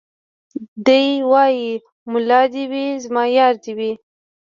دی 0.85 1.05
وايي 1.31 1.69
ملا 2.11 2.41
دي 2.53 2.63
وي 2.71 2.85
زما 3.03 3.23
يار 3.37 3.53
دي 3.63 3.71
وي 3.77 3.91